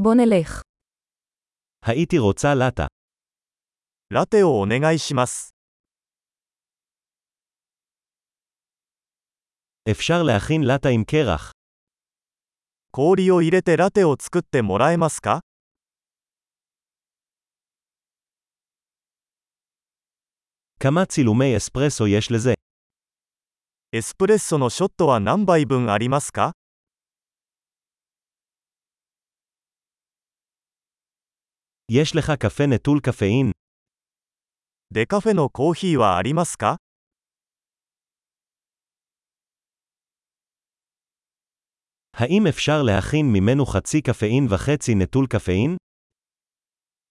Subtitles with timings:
[0.00, 0.62] בוא נלך.
[1.82, 2.86] הייתי רוצה לטה.
[4.10, 5.50] ラテをお願いします。
[9.90, 11.52] אפשר להכין לטה עם קרח.
[12.92, 15.40] 氷を入れてラテを作ってもらえますか
[20.80, 22.54] כמה צילומי אספרסו יש לזה?
[23.92, 26.52] エスプレッソのショットは何杯分ありますか
[31.91, 33.51] יש לך קפה נטול קפאין?
[34.93, 36.77] デカフェのコーヒーはありますか
[42.13, 45.77] האם אפשר להכין ממנו חצי קפאין וחצי נטול קפאין?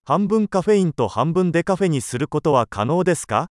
[0.04, 3.46] 半分カフェインと半分デカフェにすることは可能ですか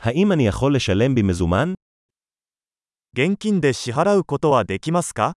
[0.00, 1.74] האם אני יכול לשלם במזומן?
[3.14, 5.34] 現金で支払うことはできますか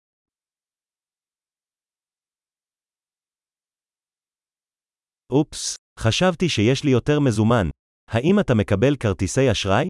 [5.32, 7.70] אופס, חשבתי שיש לי יותר מזומן.
[8.12, 9.88] האם אתה מקבל כרטיסי אשראי?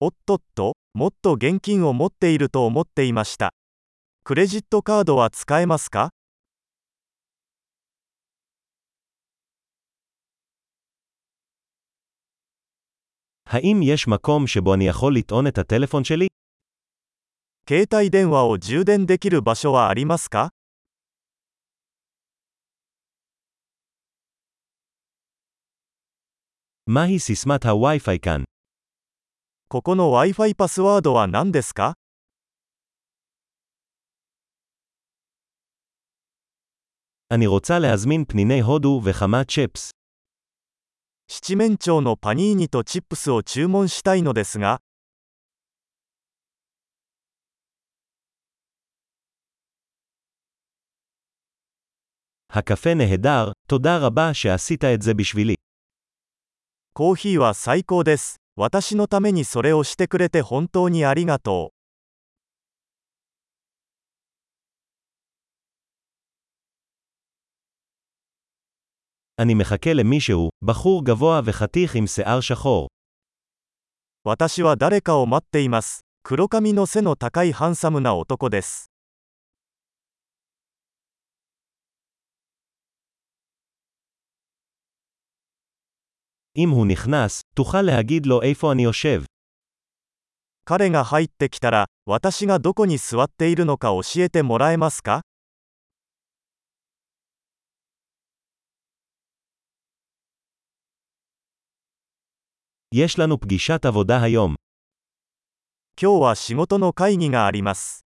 [0.00, 3.52] おっとっと、もっと現金を持っていると思っていました。
[4.24, 6.10] クレジットカードは使えますか
[13.52, 16.26] האם יש מקום שבו אני יכול לטעון את הטלפון שלי?
[17.68, 20.50] 携帯電話を充電できる場所はありますか
[26.86, 28.44] מהי סיסמת הווי-פיי כאן?
[29.68, 31.94] ここの Wi-Fi パスワードは何ですか
[37.30, 39.90] אני רוצה להזמין פניני הודו וכמה צ'פס.
[41.35, 44.81] 七面鳥のパニーニとチップスを注文したいのですが
[56.93, 58.39] コーヒーは最高です。
[58.55, 61.82] 私のためにそれをしてくれて本当にありがとう。
[69.42, 72.88] אני מחכה למישהו, בחור גבוה וחתיך עם שיער שחור.
[74.24, 76.00] 私は誰かを待っています。
[76.24, 78.90] 黒髪の背の高いハンサムな男です。
[86.56, 89.24] אם הוא נכנס, תוכל להגיד לו איפה אני יושב.
[90.64, 95.22] 彼が入ってきたら、私がどこに座っているのか教えてもらえますか
[102.95, 104.19] יש לנו פגישת עבודה
[105.99, 108.05] 今日は仕事の会議があります。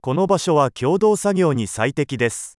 [0.00, 2.56] この場所は共同作業に最適です。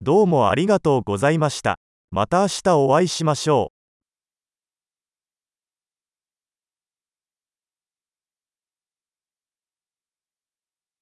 [0.00, 1.76] どうもありがとうございました。
[2.10, 3.75] また明日お会いしましょう。